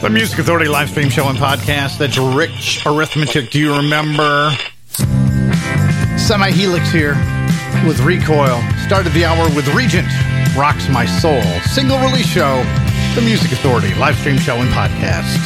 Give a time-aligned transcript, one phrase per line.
[0.00, 1.98] The Music Authority live stream show and podcast.
[1.98, 3.50] That's Rich Arithmetic.
[3.50, 4.50] Do you remember?
[6.16, 7.14] Semihelix here
[7.86, 8.62] with Recoil.
[8.86, 10.08] Started the hour with Regent,
[10.56, 11.42] Rocks My Soul.
[11.72, 12.62] Single release show.
[13.14, 15.36] The Music Authority live stream show and podcast.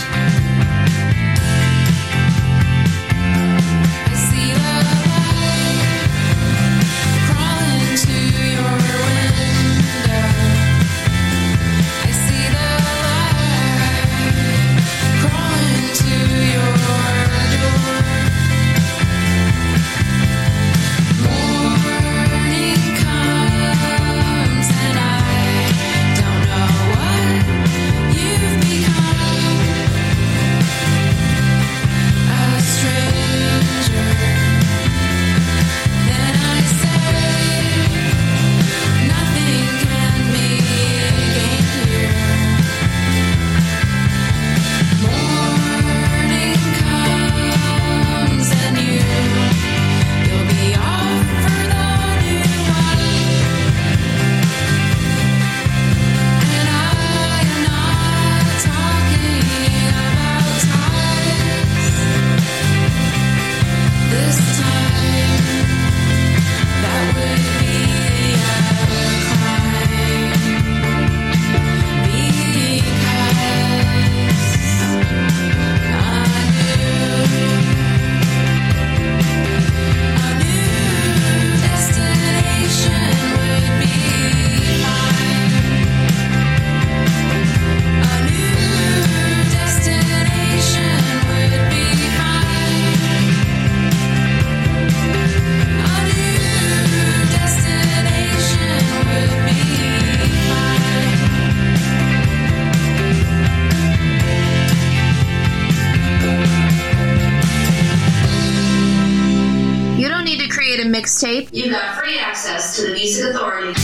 [111.75, 113.75] Got free access to the Music Authority.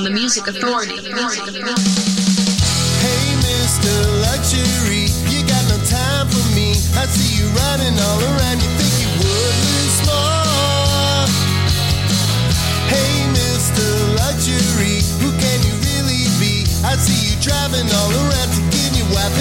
[0.00, 0.96] on the Music Authority.
[0.96, 1.02] Hey,
[3.44, 3.92] Mr.
[4.24, 6.72] Luxury, you got no time for me.
[6.96, 8.64] I see you running all around.
[8.64, 9.60] You think you would?
[12.88, 13.84] Hey, Mr.
[14.16, 16.64] Luxury, who can you really be?
[16.80, 18.60] I see you driving all around to
[18.96, 19.36] your wife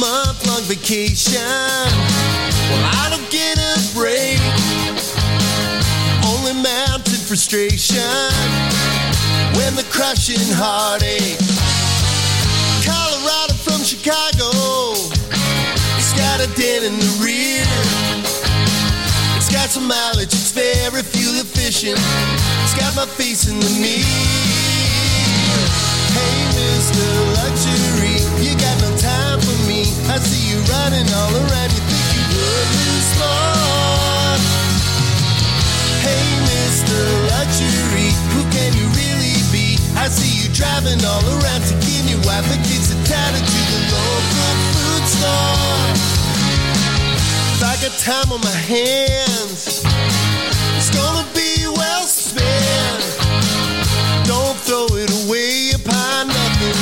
[0.00, 1.89] month long vacation.
[7.30, 8.02] Frustration
[9.54, 11.38] when the crushing heartache.
[12.82, 14.50] Colorado from Chicago.
[15.94, 17.62] It's got a dent in the rear.
[19.36, 22.00] It's got some mileage, it's very fuel efficient.
[22.64, 24.59] It's got my face in the mirror.
[48.42, 49.82] My hands,
[50.76, 53.02] it's gonna be well spent.
[54.26, 56.76] Don't throw it away upon nothing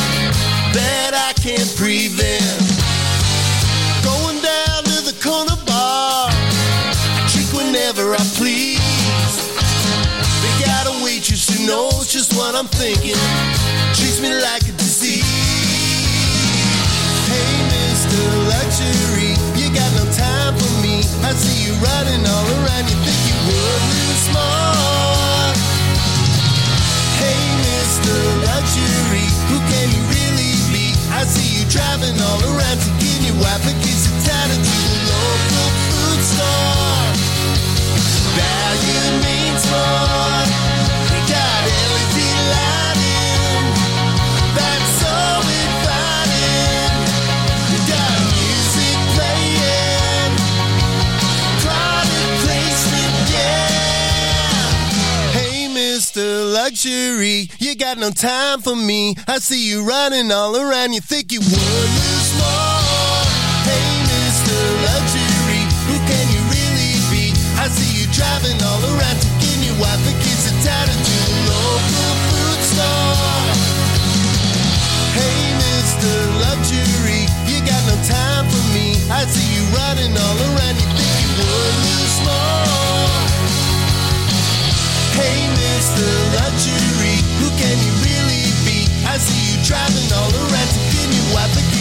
[0.74, 2.62] that I can't prevent.
[4.04, 9.34] Going down to the corner bar, I drink whenever I please.
[10.42, 13.18] They got a waitress who knows just what I'm thinking,
[13.94, 14.57] treats me like
[21.28, 25.52] I see you riding all around, you think you would lose more.
[27.20, 27.36] Hey,
[27.68, 28.16] Mr.
[28.48, 30.96] Luxury, who can you really be?
[31.12, 35.00] I see you driving all around, taking your wife and kids and tatted to the
[35.04, 37.12] local food store.
[38.32, 40.07] Value means more.
[56.78, 59.16] Luxury, you got no time for me.
[59.26, 60.92] I see you running all around.
[60.92, 63.26] You think you would lose more.
[63.66, 64.54] Hey, Mr.
[64.86, 67.34] Luxury, who can you really be?
[67.58, 71.34] I see you driving all around, taking your wife and kids and tatted to the
[71.50, 73.42] local food store.
[75.18, 76.14] Hey, Mr.
[76.46, 78.94] Luxury, you got no time for me.
[79.10, 82.07] I see you running all around, you think you would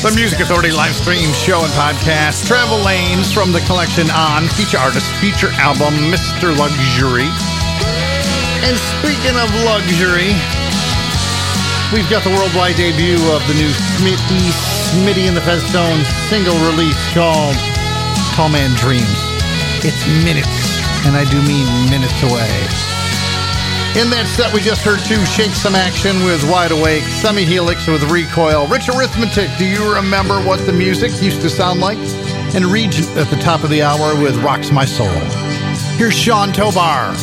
[0.03, 2.45] The Music Authority live stream show and podcast.
[2.45, 6.51] Travel Lanes from the collection on feature artist, feature album, Mr.
[6.51, 7.31] Luxury.
[8.67, 10.35] And speaking of luxury,
[11.95, 14.51] we've got the worldwide debut of the new Smitty,
[14.91, 17.55] Smitty and the Fezstones single release called
[18.35, 19.31] Tall Man Dreams.
[19.87, 22.96] It's minutes, and I do mean minutes away.
[23.97, 28.03] In that set, we just heard two Shake Some Action with Wide Awake, Semihelix with
[28.11, 29.49] Recoil, Rich Arithmetic.
[29.57, 31.97] Do you remember what the music used to sound like?
[32.53, 35.09] And Regent at the top of the hour with Rocks My Soul.
[35.97, 37.15] Here's Sean Tobar.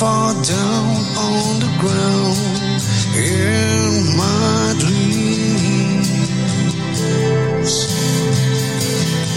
[0.00, 2.36] Far down on the ground
[3.16, 6.12] in my dreams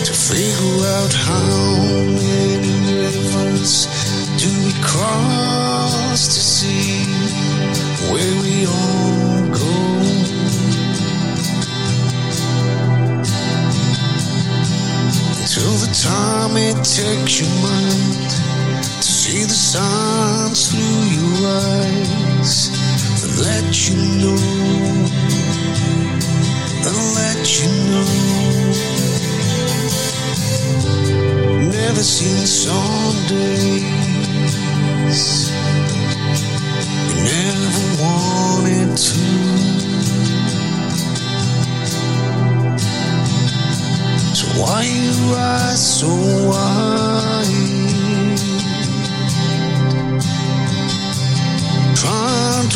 [0.03, 3.87] to figure out how many rivers
[4.35, 7.05] do we cross to see
[8.11, 9.75] where we all go.
[15.47, 17.53] Till the time it takes your
[21.59, 22.53] eyes
[23.23, 24.41] and let you know,
[26.87, 28.49] and let you know
[31.71, 34.09] never seen Sunday.
[35.09, 35.51] eyes.
[37.09, 39.19] You never wanted to.
[44.35, 46.07] So why you eyes so
[46.47, 46.88] wide?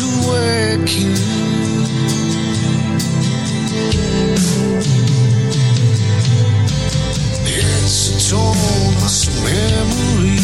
[0.04, 1.14] To work you.
[7.46, 8.56] It's a torn
[9.44, 10.40] memory.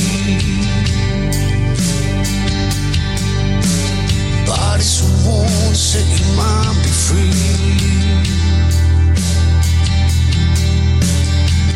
[4.46, 7.46] Bodies who won't set your mind be free.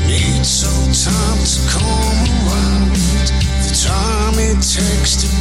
[0.09, 2.94] Need some time to come around.
[3.64, 5.34] The time it takes to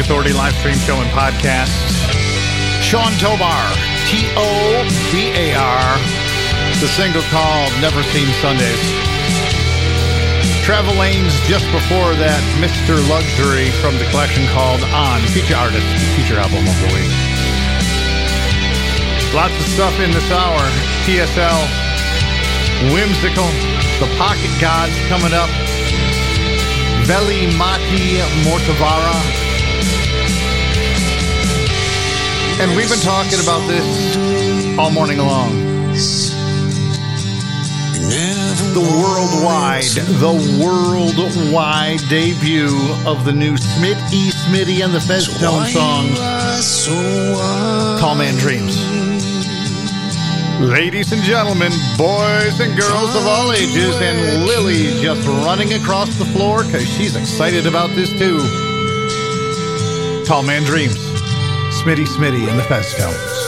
[0.00, 1.70] Authority live stream show and podcast.
[2.82, 3.64] Sean Tobar,
[4.10, 5.90] T O B A R,
[6.80, 8.80] the single called Never Seen Sundays.
[10.64, 12.96] Travel Lanes just before that, Mr.
[13.08, 15.86] Luxury from the collection called On, feature artist,
[16.18, 17.12] feature album of the week.
[19.34, 20.62] Lots of stuff in this hour.
[21.04, 21.60] TSL,
[22.94, 23.50] Whimsical,
[23.98, 25.50] The Pocket Gods coming up.
[27.06, 29.33] Veli Mati Mortavara.
[32.64, 34.16] And we've been talking about this
[34.78, 35.52] all morning long.
[38.72, 39.84] The worldwide,
[40.18, 40.32] the
[40.64, 42.72] worldwide debut
[43.04, 44.30] of the new Smit E.
[44.30, 46.18] Smitty and the Fezstone songs,
[48.00, 48.80] Tall Man Dreams.
[50.58, 56.24] Ladies and gentlemen, boys and girls of all ages, and Lily just running across the
[56.24, 58.38] floor because she's excited about this too.
[60.24, 61.03] Tall Man Dreams,
[61.84, 63.44] Smitty Smitty and the Fezstones.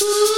[0.00, 0.37] was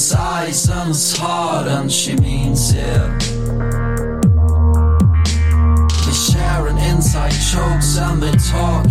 [0.00, 3.20] his eyes and his heart, and she means it.
[6.06, 8.89] They share an inside jokes and they talk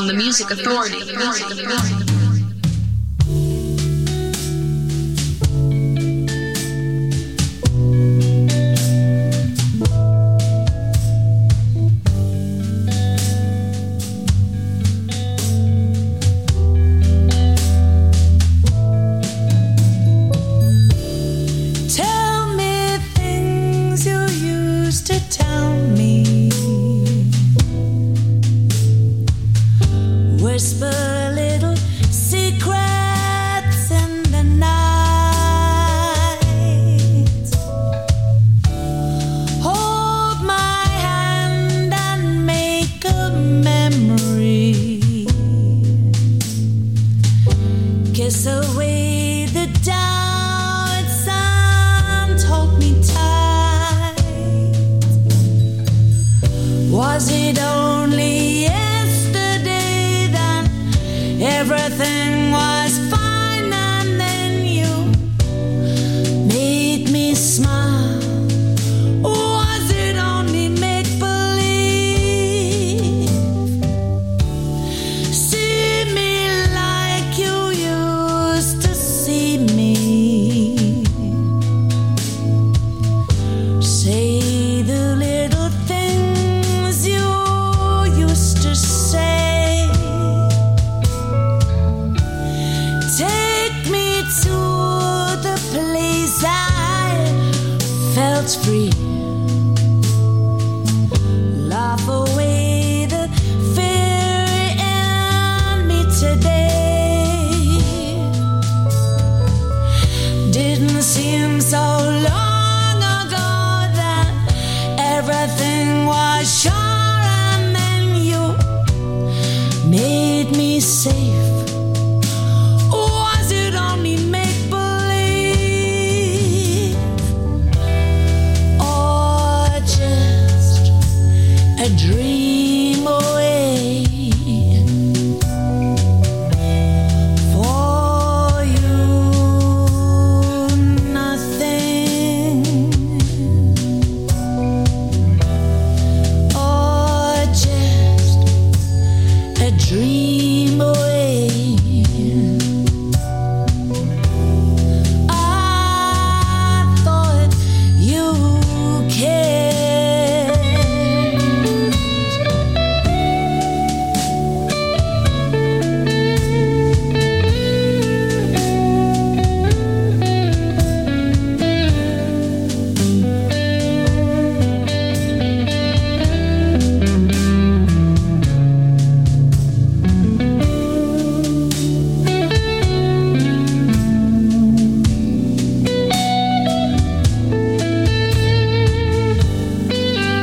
[0.00, 1.04] on the Music Authority.
[1.04, 2.19] The music authority.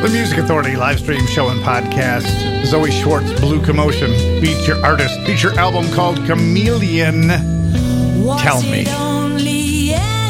[0.07, 2.63] The Music Authority live stream show and podcast.
[2.63, 7.27] Zoe Schwarz, Blue Commotion, feature artist, feature album called Chameleon.
[8.39, 8.85] Tell me.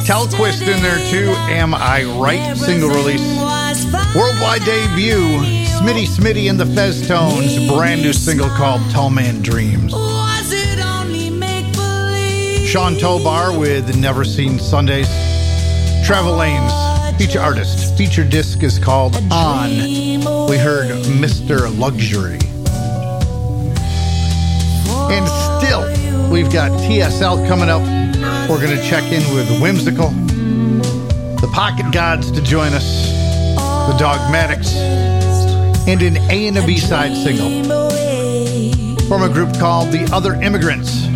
[0.04, 1.30] Telquist in there too.
[1.54, 2.58] Am I right?
[2.58, 3.22] Single release.
[3.22, 4.18] Everything was fine.
[4.18, 5.44] Worldwide debut.
[5.68, 7.68] Smitty Smitty and the Fez Tones.
[7.68, 9.94] Brand new single called Tall Man Dreams.
[9.94, 12.68] Was it only make believe?
[12.68, 15.08] Sean Tobar with Never Seen Sundays.
[16.04, 16.74] Travel Lanes,
[17.20, 17.87] feature artist.
[17.98, 19.72] Feature disc is called On.
[20.48, 21.76] We heard Mr.
[21.80, 22.38] Luxury.
[25.12, 25.82] And still,
[26.30, 27.82] we've got TSL coming up.
[28.48, 30.12] We're going to check in with Whimsical,
[31.42, 33.10] the Pocket Gods to join us,
[33.56, 34.76] the Dogmatics,
[35.88, 37.64] and an A and a B side single
[39.08, 41.08] from a group called The Other Immigrants.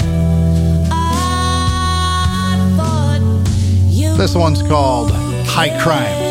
[4.17, 5.11] This one's called
[5.45, 6.30] High Crimes.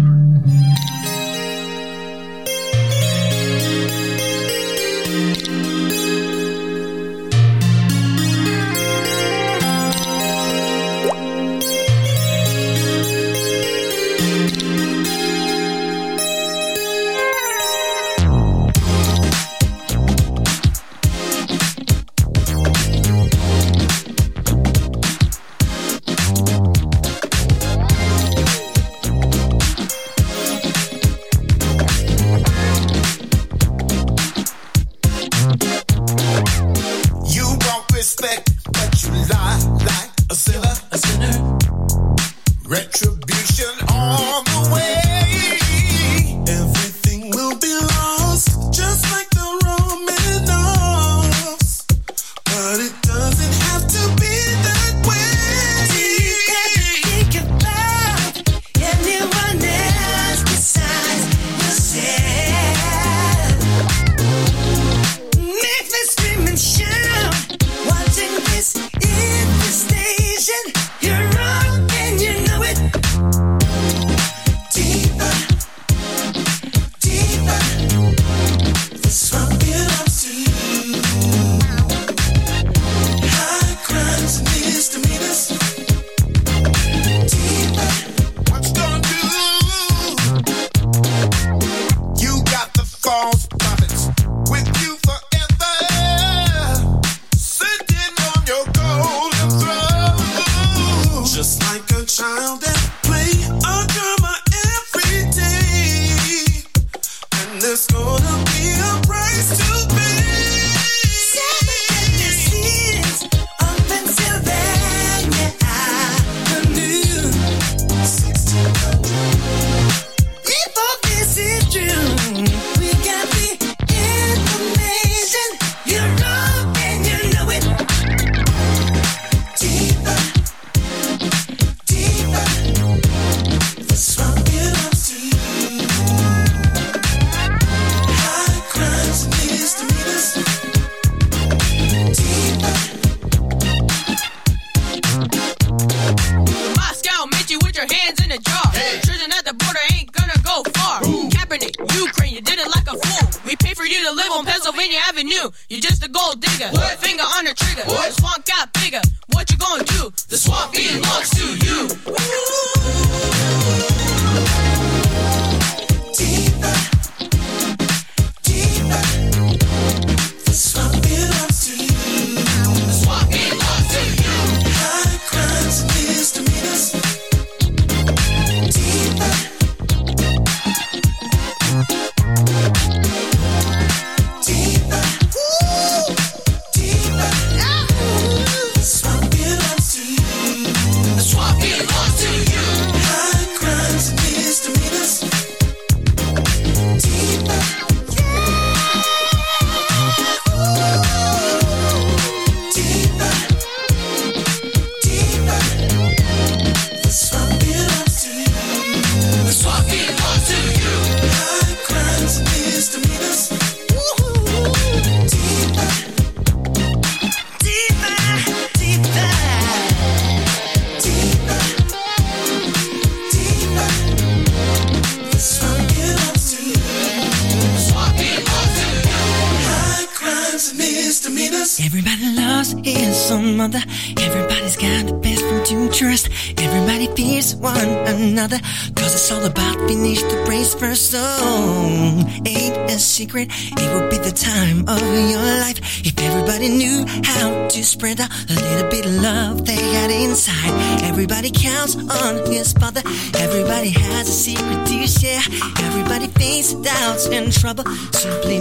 [248.19, 251.01] A little bit of love they had inside.
[251.03, 253.01] Everybody counts on his father.
[253.37, 255.39] Everybody has a secret to share.
[255.79, 257.85] Everybody faces doubts and trouble.
[258.11, 258.60] Simply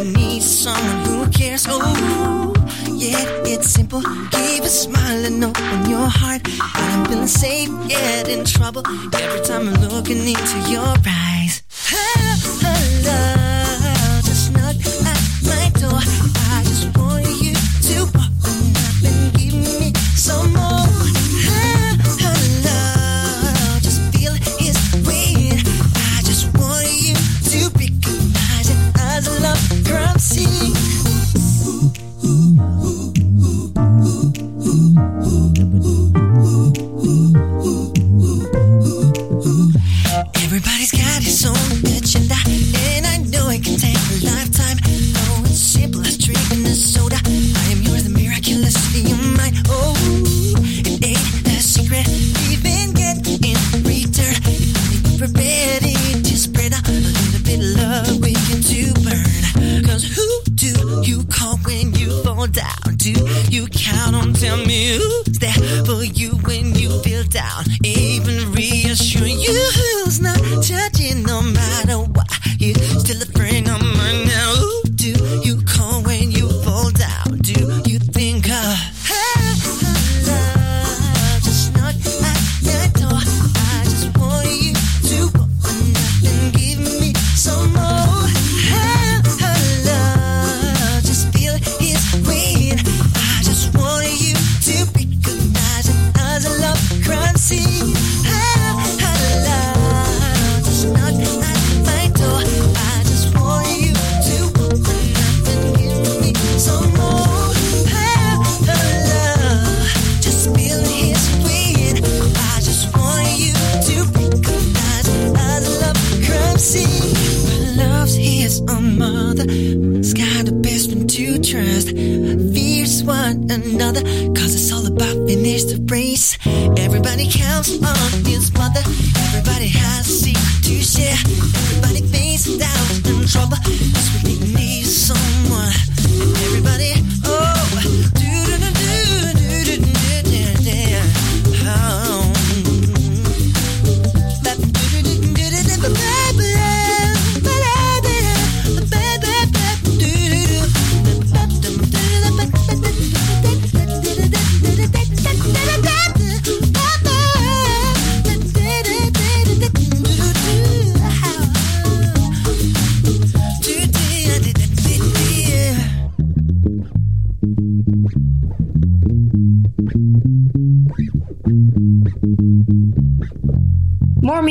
[128.40, 128.89] just the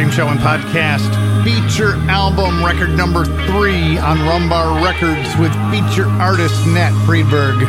[0.00, 1.12] Fame Show and Podcast
[1.44, 7.60] feature album record number three on Rumbar Records with feature artist Nat Freedberg.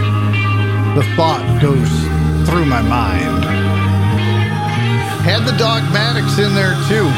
[0.95, 1.91] The thought goes
[2.47, 3.43] through my mind.
[5.27, 7.11] Had the Dogmatics in there too.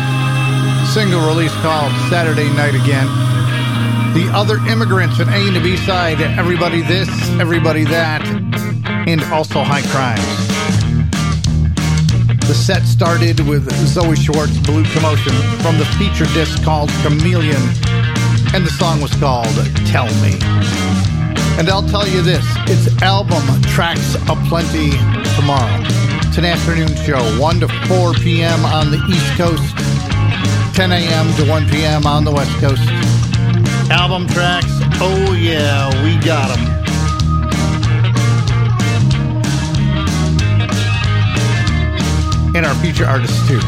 [0.89, 3.05] Single release called Saturday Night Again.
[4.15, 7.09] The Other Immigrants at A and B side, Everybody This,
[7.39, 8.25] Everybody That,
[9.07, 10.52] and also High Crimes.
[12.47, 17.61] The set started with Zoe Schwarz Blue Commotion from the feature disc called Chameleon,
[18.53, 19.55] and the song was called
[19.87, 20.37] Tell Me.
[21.57, 24.91] And I'll tell you this it's album tracks aplenty
[25.35, 25.79] tomorrow.
[26.27, 28.65] It's an afternoon show, 1 to 4 p.m.
[28.65, 29.77] on the East Coast,
[30.75, 31.33] 10 a.m.
[31.35, 32.05] to 1 p.m.
[32.05, 32.83] on the West Coast.
[33.89, 34.67] Album tracks,
[34.99, 36.72] oh yeah, we got them.
[42.55, 43.59] and our future artists too.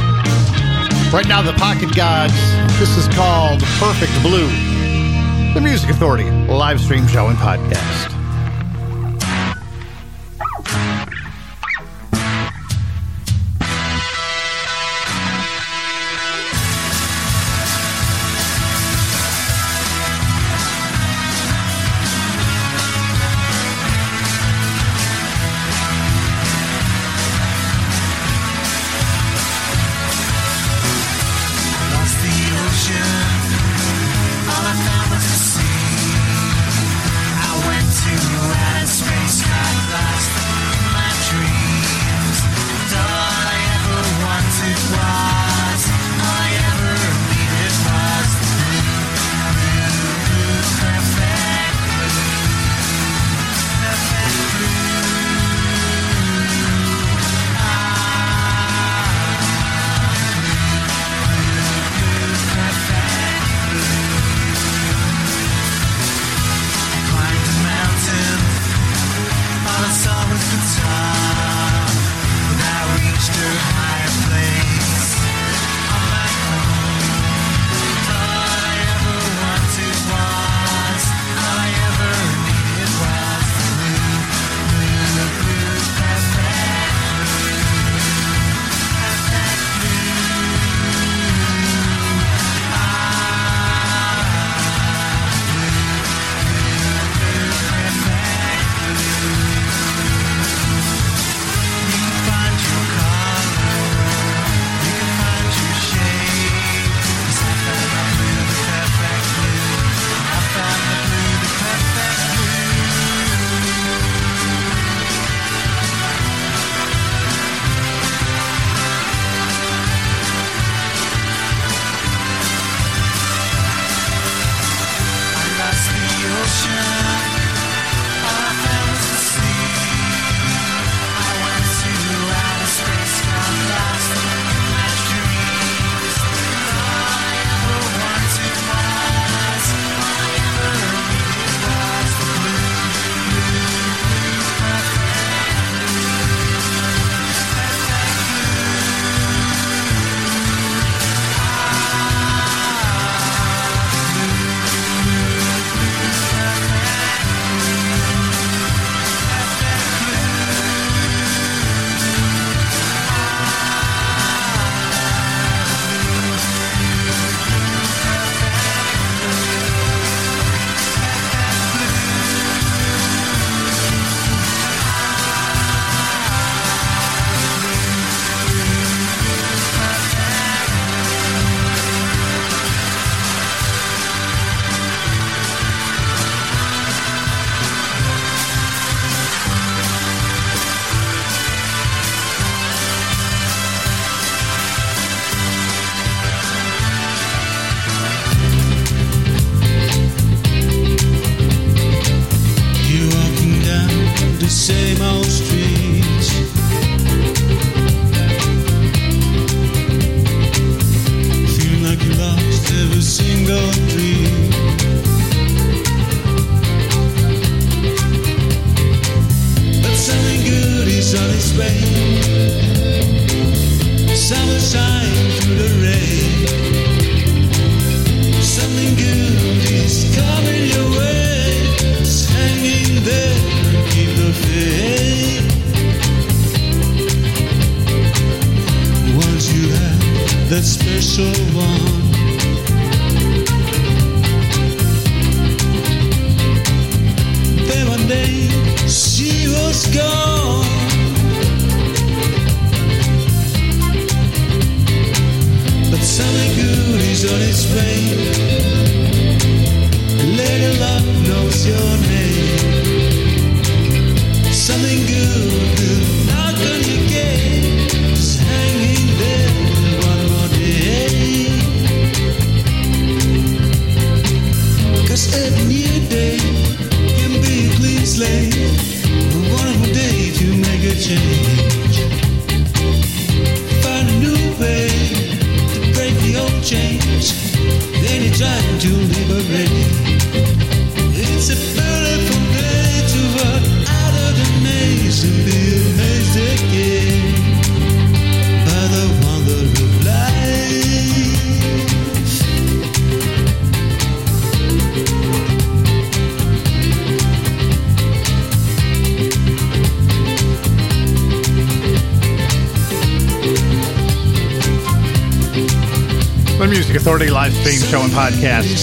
[1.12, 2.34] Right now, the Pocket Gods.
[2.80, 4.48] This is called Perfect Blue,
[5.54, 8.15] the Music Authority live stream show and podcast.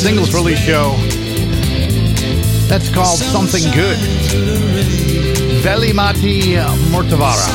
[0.02, 0.96] Singles release show.
[2.66, 3.96] That's called Something Good.
[5.62, 6.56] Velimati
[6.90, 7.46] Mortavara.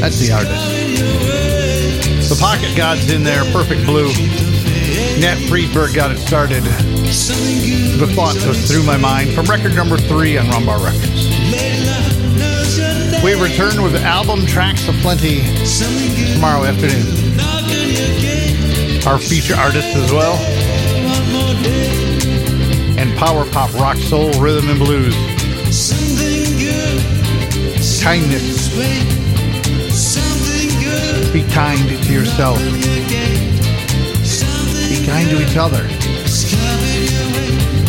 [0.00, 2.28] That's the artist.
[2.28, 4.08] The Pocket Gods in there, Perfect Blue.
[5.20, 6.64] Nat Freedberg got it started.
[6.64, 11.28] The thought goes through my mind from record number three on Rumbar Records.
[13.22, 15.42] We return with album tracks aplenty
[16.34, 17.38] tomorrow afternoon.
[19.06, 20.67] Our feature artists as well.
[22.98, 25.14] And power pop, rock, soul, rhythm, and blues.
[28.02, 28.68] Kindness.
[31.32, 32.58] Be kind to yourself.
[34.88, 35.82] Be kind to each other.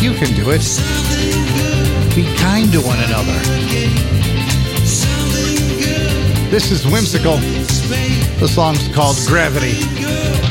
[0.04, 0.62] You can do it.
[2.14, 3.38] Be kind to one another.
[6.50, 7.36] This is whimsical.
[8.40, 10.49] The song's called Gravity.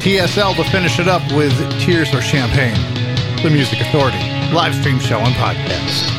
[0.00, 2.76] TSL to finish it up with Tears or Champagne.
[3.42, 4.18] The Music Authority,
[4.52, 6.17] live stream show and podcast.